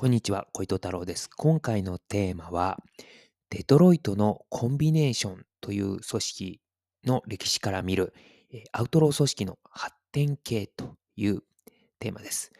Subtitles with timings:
[0.00, 1.28] こんにちは、小糸太郎です。
[1.28, 2.78] 今回のテーマは、
[3.50, 6.60] デトロイトのコンビネーションという組織
[7.04, 8.14] の歴史から見る、
[8.70, 11.42] アウトロー組織の発展系という
[11.98, 12.52] テーマです。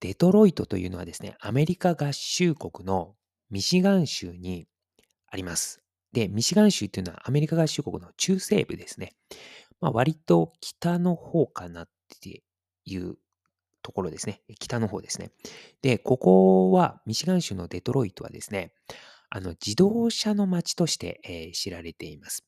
[0.00, 3.14] デトロイトというのはですね、アメリカ合衆国の
[3.48, 4.66] ミシガン州に
[5.28, 5.84] あります。
[6.12, 9.12] で、ミシガン州というのはアメリカ合衆国の中西部ですね。
[9.80, 11.88] まあ、割と北の方かなっ
[12.20, 12.42] て
[12.86, 13.18] いう
[13.82, 14.42] ところですね。
[14.58, 15.30] 北の方ですね。
[15.82, 18.72] で、ここは、ミシガン州のデトロイトはですね、
[19.28, 22.44] あの、自動車の街として、えー、知られています。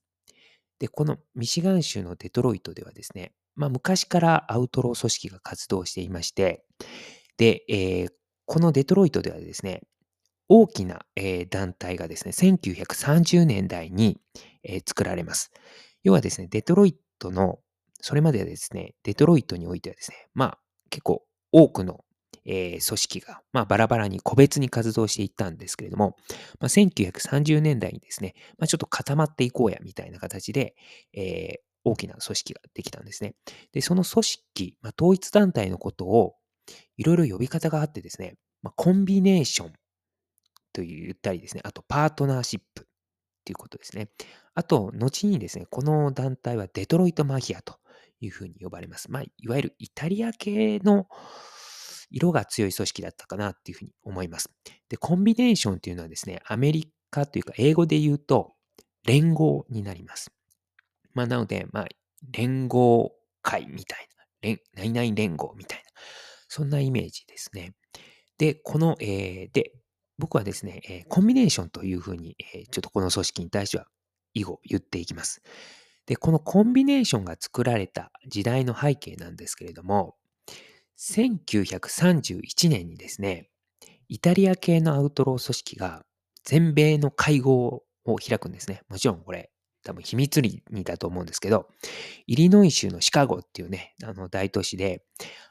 [0.78, 6.64] で、このミシガン州のデトロイトではですね、まあ、昔からアウトロー組織が活動していまして、
[7.36, 8.12] で、えー、
[8.46, 9.82] このデトロイトではですね、
[10.48, 14.20] 大きな、えー、団体がですね、1930年代に、
[14.62, 15.52] えー、作られます。
[16.02, 17.60] 要はですね、デトロイトの、
[18.00, 20.58] それまではですね、デトロイトにおいてはですね、まあ、
[20.94, 22.04] 結構多くの、
[22.44, 26.16] えー、組織が、まあ、バラバラに個別に活動していったんですけれども、
[26.60, 30.76] まあ、1930年代にですね、まあ、ちょっと固まっていこうやみたいな形で、
[31.12, 33.34] えー、大きな組織ができたんですね。
[33.72, 36.36] で、その組織、まあ、統一団体のことを
[36.96, 39.72] いろいろ呼び方があってですね、まあ、コンビネーション
[40.72, 42.86] と言ったりですね、あとパートナーシップ
[43.44, 44.10] ということですね。
[44.54, 47.78] あと、後にですね、この団体はデトロイトマフィアと
[48.24, 49.10] いうふうに呼ばれます。
[49.10, 51.06] まあ、いわゆるイタリア系の
[52.10, 54.50] 色が強い組織だったかなっていうふうに思います。
[54.88, 58.54] で、コンビネーションっていうのはですね、アメリカというか英語で言うと
[59.04, 60.30] 連合になります。
[61.12, 61.86] まあ、なので、まあ、
[62.32, 65.84] 連合会みたいな、連何々連合みたいな、
[66.48, 67.74] そんなイメージですね。
[68.38, 69.72] で、この、えー、で、
[70.18, 72.36] 僕はですね、コンビネーションというふうに、
[72.70, 73.86] ちょっとこの組織に対しては
[74.32, 75.42] 以後言っていきます。
[76.06, 80.16] で、このコンビネーションが作られた時代の背景なんですけれども、
[80.98, 83.48] 1931年にですね、
[84.08, 86.04] イタリア系のアウトロー組織が
[86.44, 88.82] 全米の会合を開くんですね。
[88.88, 89.50] もちろんこれ
[89.82, 91.68] 多分秘密裏にだと思うんですけど、
[92.26, 95.04] イリノイ州のシカゴっていうね、あの大都市で、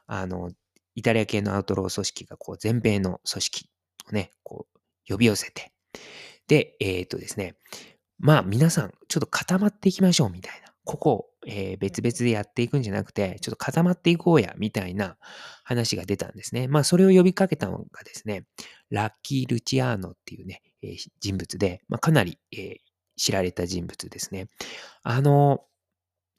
[0.08, 0.52] あの、
[0.96, 3.70] イタリア系のアウトロー組織がこう全米の組織
[4.10, 4.80] をね、こう
[5.12, 5.72] 呼び寄せて、
[6.48, 7.56] で、えっ、ー、とですね、
[8.24, 10.72] まあ皆さんちょっと固まっていきましょうみたいな。
[10.86, 15.18] ここを、えー、別々でやっていくんじゃなくて、ちょっと固まっていこうやみたいな
[15.66, 16.70] 話が出たんですね。
[16.70, 18.46] まあそれを呼びかけたのがですね、
[18.90, 22.78] ラッキー・ルチアーノっていうね、えー、人物で、まあ、かなり、えー、
[23.18, 24.48] 知られた人物ですね。
[25.04, 25.66] あの、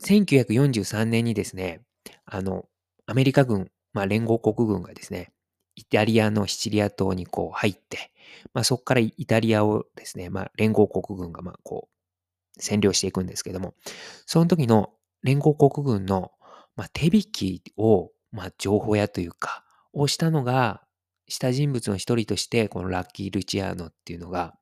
[0.04, 1.82] 1943年にですね、
[2.24, 2.64] あの、
[3.04, 5.33] アメリカ軍、まあ連合国軍がですね、
[5.76, 8.12] イタリアのシチリア島にこう入って、
[8.52, 11.88] まあそこからイタリアをですね、まあ連合国軍がまあこ
[12.56, 13.74] う占領していくんですけども、
[14.26, 14.90] その時の
[15.22, 16.32] 連合国軍の
[16.76, 20.82] まあ手引きをまあ情報屋というか、をしたのが、
[21.28, 24.54] した人物の一人として、このラッキー・ルチアーノっていうのが、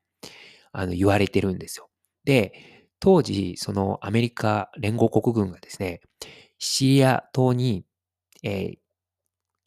[0.73, 1.89] あの言われてるんですよ。
[2.25, 2.53] で、
[3.01, 6.01] 当時、そのアメリカ連合国軍がですね、
[6.59, 7.85] シチリア島に、
[8.45, 8.79] えー、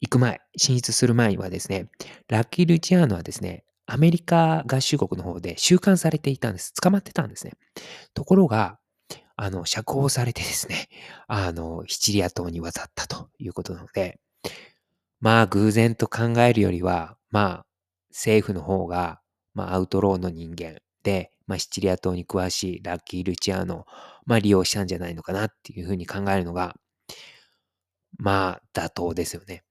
[0.00, 1.88] 行く前、進出する前にはですね、
[2.28, 6.74] ラッキー・ルチアーノはですね、アメリカ合衆国の方で収監されていたんです。
[6.74, 7.52] 捕まってたんですね。
[8.14, 8.78] ところが、
[9.36, 10.88] あの、釈放されてですね、
[11.28, 14.18] あの、シチリア島に渡ったということなので、
[15.20, 17.66] まあ、偶然と考えるよりは、まあ、
[18.10, 19.20] 政府の方が、
[19.54, 23.84] まあ、アウトローの人間で、まあ、シチリア島に詳しいラッキー・ルチアーノを、
[24.24, 26.74] まあ、利用したんじゃないのかなっていうふうに考えるのが、
[28.18, 29.65] まあ、妥当ですよね。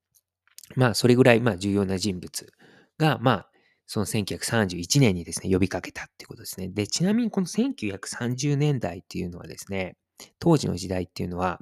[0.75, 2.53] まあ、それぐらい、まあ、重要な人物
[2.97, 3.49] が、まあ、
[3.87, 6.69] その1931年にですね、呼びかけたっていうことですね。
[6.69, 9.95] で、ちなみにこの1930年代っていうのはですね、
[10.39, 11.61] 当時の時代っていうのは、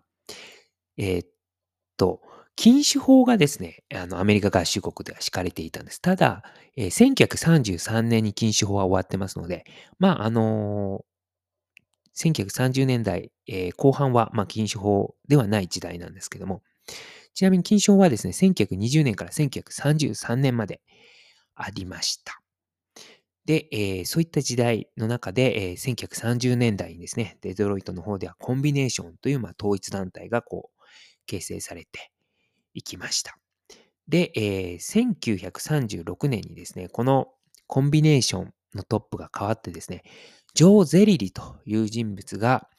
[0.98, 1.28] えー、っ
[1.98, 2.22] と、
[2.56, 6.02] 禁酒法がですね、あの、アメリカ合衆国では敷かれていたんです。
[6.02, 6.44] ただ、
[6.78, 9.66] えー、1933年に禁酒法は終わってますので、
[10.00, 16.62] まあ、あのー、1930年代、えー、後半は、まあ、禁酒法ではない時代なんですけども、
[17.34, 20.82] ちなみに金賞はですね、1920年から1933年まで
[21.56, 22.40] ありました。
[23.46, 30.84] で、えー、そういった時代の中で、えー、1930年代にですね、デトロイトの方ではコンビネーションという、まあ、統一団体がこう
[31.26, 32.12] 形成されて
[32.74, 33.38] いきました。
[34.08, 37.28] で、えー、1936年にですね、この
[37.68, 40.04] コンビネーションのトップが変わってですね、
[40.54, 42.70] ジョー・ゼリリという人物が、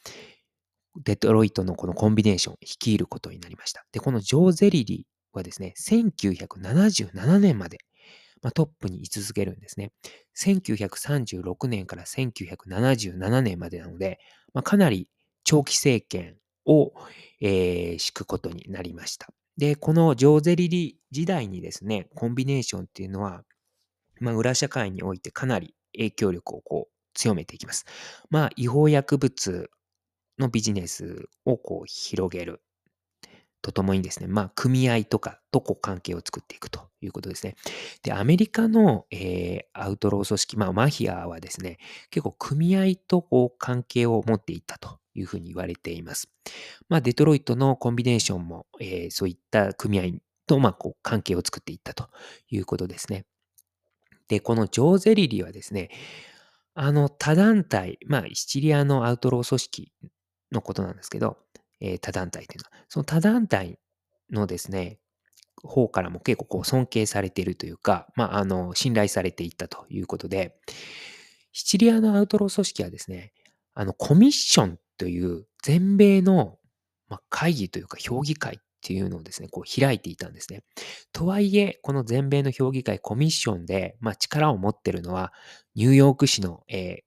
[1.03, 3.85] デトロイトのこのコンビネーションを率いることになりました。
[3.93, 7.79] で、このジョー・ゼリリはですね、1977年まで、
[8.43, 9.91] まあ、トップに居続けるんですね。
[10.39, 14.19] 1936年から1977年までなので、
[14.53, 15.09] まあ、かなり
[15.43, 16.37] 長期政権
[16.67, 16.93] を、
[17.41, 19.29] えー、敷くことになりました。
[19.57, 23.43] で、このジョー・ゼリリ時代にですね、コンビネーションっていうのは、
[24.21, 27.85] まあ、裏社会においてかなり影響力をこう強めていきます。
[28.31, 29.71] まあ、違法薬物
[30.39, 32.63] のビジネスをこう広げる
[33.65, 37.57] とともにですね、まあ、組合とかとこう関係を作っていくということですね。
[38.03, 41.79] で、アメリカの、えー、アウトロー組織、まあ、マフィアはですね、
[42.11, 46.29] 結構組合とこう関係を持っていったというふうに言われています。
[46.91, 52.11] まあ、デトロイトのコンビネーションも、えー、そういった組合と、まあ、こう関係を作っていったと
[52.51, 53.25] いうことですね。
[54.29, 55.89] で、このジョー・ゼリリはですね、
[56.75, 59.93] あの他団体、まあ、シチリアのアウトロー組織
[60.53, 61.39] のことなんですけど、
[61.81, 63.79] えー、他団体というのは、その他団体
[64.31, 64.99] のですね、
[65.63, 70.57] 方からも結構こう尊敬されているというか、まあ、あの、信頼されていったということで、
[71.53, 73.33] シチリアのアウトロー組織はですね、
[73.75, 76.59] あの、コミッションという全米の、
[77.09, 80.63] まあ、会議というか評議会っていうのをですね、こう開いていたんですね。
[81.13, 85.33] とはいえ、この全米の評議会コミッションで、まあ、力を持ってるのは、
[85.75, 87.03] ニューヨーク市の、えー、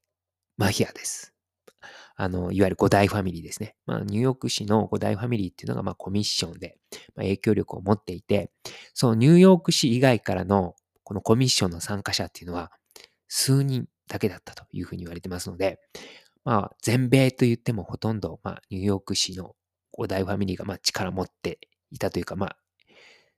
[0.58, 1.37] マフィアです。
[2.20, 3.76] あの、いわゆる五大ファミリーですね。
[3.86, 6.80] まあ、ニューヨーク市の五大ファミリーっていうのが、まあ、コミッションで、
[7.16, 8.50] まあ、影響力を持っていて、
[8.96, 10.74] そのニューヨーク市以外からの、
[11.04, 12.72] このコミッションの参加者っていうのは、
[13.28, 15.80] 数人だけだったというふうに言われてますので、
[16.44, 19.56] まあ、全米と言ってもほとんど、まあ、ニューヨーク市の
[19.92, 21.60] 五大ファミリーが、まあ、力を持って
[21.92, 22.58] いたというか、まあ、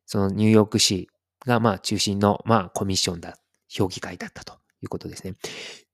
[0.06, 1.10] そのニューヨーク市
[1.46, 3.38] が、まあ、中心の、まあ、コミッションだ、
[3.68, 5.36] 評議会だったということですね。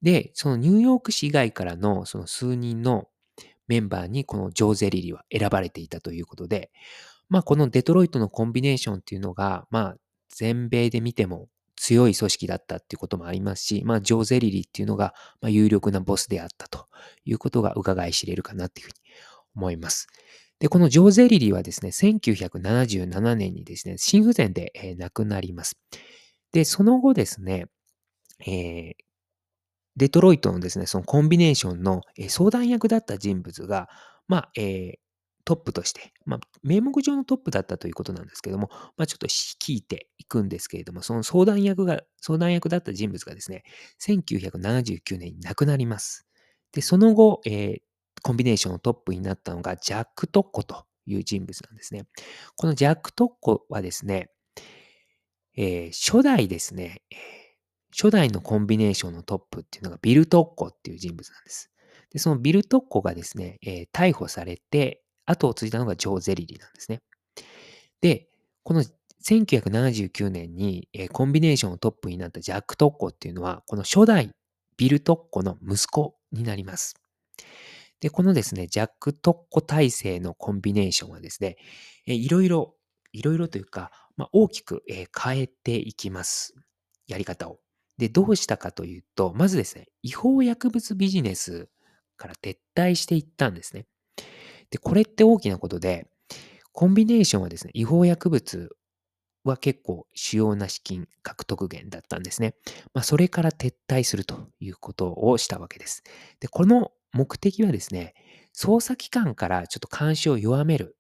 [0.02, 3.08] で、そのニューヨーク市以外からのその数人の
[3.68, 6.72] メンバーにこのジョー・ゼリリは選ばれていたということで、
[7.30, 9.96] まあこのデトロイトのコンビネーションっていうのが、まあ
[10.30, 16.86] 全米で見ても強い組織だったっていうこともありますし、まあジョー・ゼリリっていうのが、ま、有力なボスであったと
[17.26, 18.96] いうことが伺い知れるかなっていうふうに
[19.56, 20.08] 思います。
[20.60, 25.78] で、このジョー・ゼリリはですね、1977年にですね、心不全で、亡くなります。
[26.54, 27.66] で、その後ですね、
[28.40, 28.94] えー、
[29.96, 33.90] デトロイトのですね、そのコンビネーションの相談役だった人物が、
[34.28, 34.94] まあ、えー、
[35.46, 43.64] トップとして、まあ、名目上のトップだったということなんですけども、まあ、ちょっと率いていくんですけれども、その相談役が、相談役だった人物がですね、
[44.02, 46.26] 1979年に亡くなります。
[46.74, 47.78] で、その後、えー、
[48.22, 52.06] コンビネーションのトップになったのがジャック・トッコという人物なんですね。
[52.56, 54.32] このジャック・トッコはですね、
[55.56, 57.45] えー、初代ですね、えー
[57.96, 61.72] 初代のコンビネーションのトップっていうのがビル・トッコっていう人物なんです。
[62.12, 67.02] で、そのビル・トッコがですね、えー、逮捕されて、後を継いだのがジョー・ゼリリなんですね。
[68.02, 68.28] で、
[68.64, 68.84] この
[69.24, 74.30] 1979年に、えー、コンビネーションのトップになったジャック・トッコっていうのは、この初代
[74.78, 76.96] ビル・トッコの息子になります。
[78.02, 81.56] で、このですね、ジャック・トッコ体制のコンビネーションはですね、
[82.08, 82.76] えー、いろいろ、
[83.14, 86.54] いろいろというか、まあ、大きく、えー、変えていきます。
[87.08, 87.65] やり方を。
[87.98, 91.70] で、どうしたかというと、まずですね、違法薬物ビジネス
[92.18, 93.86] から撤退していったんですね。
[94.70, 96.10] で、これって大きなことで、
[96.72, 98.76] コンビネーションはですね、違法薬物
[99.46, 102.56] は結構主要な資金獲得源だったんですね。
[102.94, 106.04] まあ、それから撤退するということをしたわけです。
[106.40, 108.14] で、この目的はですね、
[108.54, 110.98] 捜査機関からちょっと監視を弱める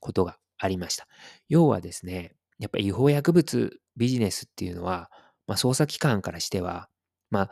[0.00, 1.06] ことがありました。
[1.48, 5.10] 要はですね、やっぱり違法薬物ビジネスっていうのは、
[5.46, 6.88] まあ、捜査機関からしては、
[7.30, 7.50] まあ、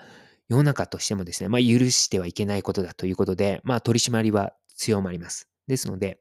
[0.48, 5.48] 世の中としてもですね、まあ、許してはいけないことだということで、まあ、取り締まりは強まります。
[5.66, 6.18] ですので、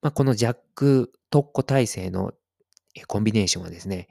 [0.00, 2.32] まあ、このジャック特攻体制の
[3.06, 4.08] コンビネーションはですね、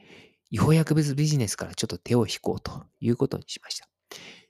[0.51, 3.87] 違法薬物ビジネスからちょっと手を引こうということにしました。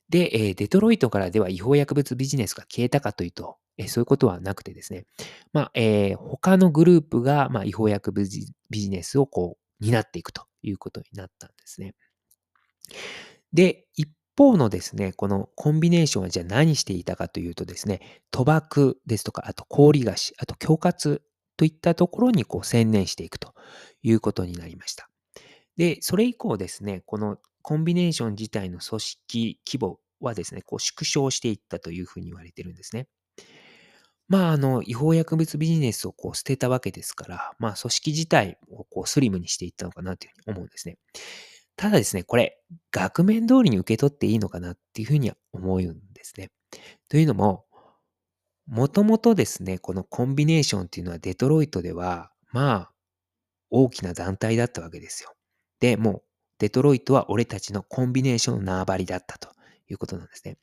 [0.10, 5.06] で、デトロイトからでは違法薬物ビジネスが消えたかというと、そういうことはなくてですね、
[5.54, 8.30] まあ、えー、他のグループが、まあ、違法薬物
[8.70, 11.94] ビジネスをこう、担っていくということになったんですね。
[13.54, 21.22] で、一方のですね、このコンビネーションはじゃあ何していたかというとですね、賭博ですとか、あと氷菓子、あと恐喝
[21.58, 23.54] といったところにこう専念していくと
[24.04, 25.10] いうことになりました。
[25.76, 33.08] で、それ以降ですね、このコンビネーション自体の組織規模はですね、こう縮小していったというふうに言われてるんですね。
[34.30, 40.98] まあ、あの、違法薬物ビジネスをこう捨てたわけですから、まあ、組織自体をこうスリムにしていったのかなというふうに思うんですね。
[41.78, 42.60] ただですね、これ、
[42.92, 46.50] 額面通りに受け取っていいのかなっていうふうには思うんですね。
[47.08, 47.66] というのも、
[48.66, 52.92] もともとですね、このコンビネーションっていうのはデトロイトでは、まあ、
[53.70, 55.34] 大きな団体だったわけですよ。
[55.80, 56.24] で、もう、
[56.60, 59.50] デトロイトは俺たちのコンビネーションの縄張りだったと
[59.88, 60.58] いうことなんですね。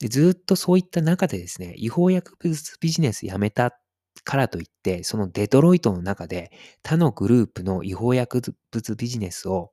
[0.00, 3.78] でずっとそういった中でですね、違法薬物ビジネスやめた
[4.24, 6.50] からといって、そのデトロイトの中で
[6.82, 9.72] 他のグループの違法薬物ビジネスを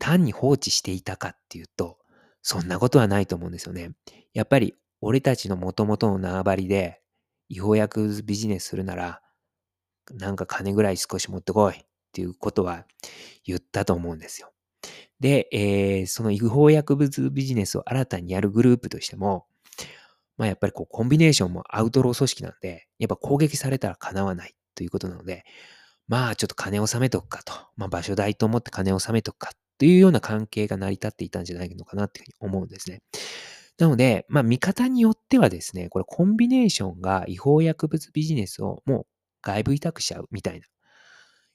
[0.00, 1.98] 単に放置していたかっていうと、
[2.42, 3.92] そんなことはないと思うんですよね。
[4.34, 7.00] やっぱり俺たちの元々の縄張りで
[7.48, 9.20] 違法薬ビジネスするなら、
[10.12, 12.86] なんか金ぐらい少し持ってこいっていうことは
[13.44, 14.50] 言ったと思うんですよ。
[15.20, 19.46] で、えー、その違法薬物ビジネスを新たにやるグループとしても、
[20.38, 25.44] まあやっぱりこうコンビネーションもアウトロー組織なんで、やっぱ攻撃されたら叶わないということなので、
[26.08, 33.00] まあちょっと金を納めとくかと、まあ場所代と思って金を納めとくかというような関係が成り立っていたんじゃないのかなっていうふうに思うんですね。
[33.78, 39.06] なので、まあ見方によってはですね、これコンビネーションが違法薬物ビジネスをもう
[39.40, 40.66] 外部委託しちゃうみたいな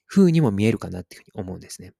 [0.08, 1.92] 風にも見えるかなっていうふうに思うんですね。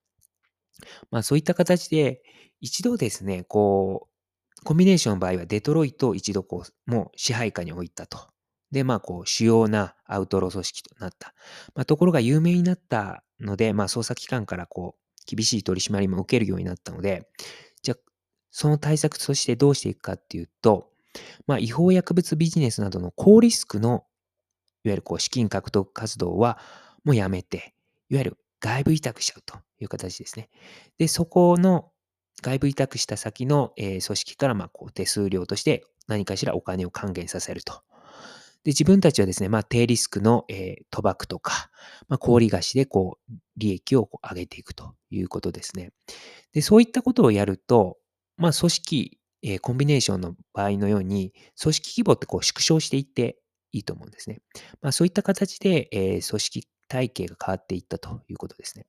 [1.12, 2.22] まあそういった形で、
[2.60, 4.08] 一度ですね、こ
[4.60, 8.18] う、コンビネーションの場合はデトロイトを一度こう、もう支配下に置いたと。
[8.72, 11.34] で、まあこう、主要なアウトロー組織となった。
[11.76, 17.28] まあところが有名になったので、まあ捜査機関からこう、厳しい取り締まりも受けるようになったので、
[17.82, 17.98] じゃあ、
[18.50, 20.90] その対策としてどうしていくかっていうと、
[21.46, 24.04] まあ違法薬物ビジネスなどの高リスクの、
[24.84, 26.58] いわゆるこう資金獲得活動は
[27.04, 27.74] もうやめて、
[28.08, 30.48] いわゆる外部委託しちゃうという形ですね。
[30.98, 31.90] で、そこの
[32.42, 37.82] 外部委託した先の、え、組織からまあこう手数料として何かしらお金を還元させると。
[38.66, 41.70] で、自分たちはですね、まあ低リスクの、えー、賭博とか、
[42.08, 45.92] まあ氷菓子でこう利益を上げていくということですね。
[46.52, 47.96] で、そういったことをやると、
[48.36, 51.32] まあ組織、えー、コンビネーションの場合のように、
[51.62, 53.38] 組織規模ってこう縮小していって
[53.70, 54.40] いいと思うんですね。
[54.82, 58.86] まあそういった形で、えー、組織体系が変わっていったということですね。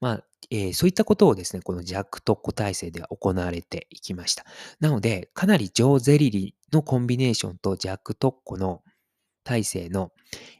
[0.00, 4.44] まあ、えー、そういったことをですね、このジャック特攻体制では行われていきました。
[4.80, 8.82] なので、かなりジョー・ゼリリのコンビネーションとジャック特攻の
[9.44, 10.12] 体制の、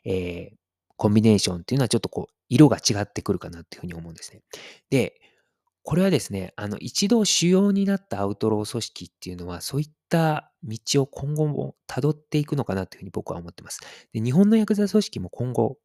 [0.05, 0.57] えー、
[0.97, 4.43] コンビネーションっていうのはちょっとこう、色が違ってくるかなっていうふうに思うんですね。
[4.91, 5.21] で、
[5.83, 13.81] これはですね、あの、一度主要になったアウトロー組織っていうのは、そういった道を今後も辿っていくのかなというふうに僕は思ってます。
[14.13, 15.77] で日本のヤクザ組織も今後、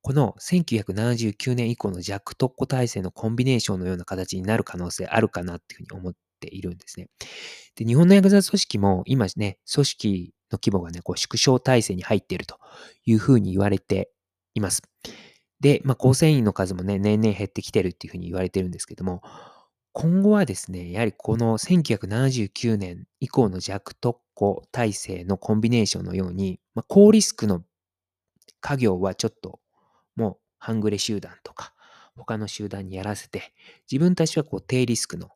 [0.00, 7.08] この1979年以降のジャック特攻体制のコンビネーションのような形になる可能性あるかなっていうふうに思っているんですね。
[7.76, 12.58] で、日本のヤクザ組織も今ね、組織の規模がね、こう縮小体制に入っていると
[13.04, 14.10] いうふうに言われて
[14.54, 14.82] います。
[15.60, 19.22] で、まあ、構成員の数もね、年々減ってきてるっていうふうに言われてるんですけども、
[19.92, 27.62] 今後はですね、やはりこの1979年以降の弱特攻体制のコンビネーションのように、まあ、高リスクの
[28.60, 29.60] 家業はちょっと
[30.16, 31.72] もう半グレ集団とか、
[32.16, 33.52] 他の集団にやらせて、
[33.90, 35.30] 自分たちはこう低リスクの、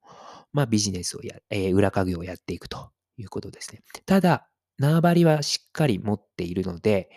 [0.59, 3.81] まあ、ビジネスをや、えー、裏家業をやっていくということですね。
[4.07, 7.11] ただ、縄張りはしっかり持っているので、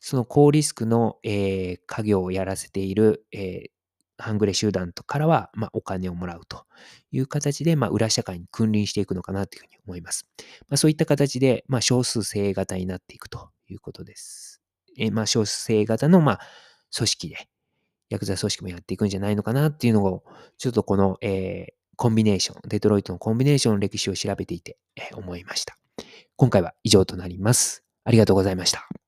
[0.00, 3.70] その高リスクの、えー、家業をやらせている、えー、
[4.16, 6.64] 半グレ集団とからは、まあ、お金をもらうと
[7.10, 10.26] いう形で、まあ、裏社会に君臨していくのかなというふうに思います。
[10.70, 14.62] まあ、そういった形で、まあ、少数精鋭型になっていくということです。
[14.98, 16.40] えー、まあ、少数精鋭型の、まあ、
[16.96, 17.36] 組織で、
[18.08, 20.24] ヤクザ組織もやっていくんじゃないのかなっていうのを、
[20.56, 25.76] ちょっとこの、えー、コンビネーション、デトロイトのコンビネーションの歴史を調べていて、え、思いました。
[26.36, 27.82] 今回は以上となります。
[28.04, 28.88] ありがとうございました。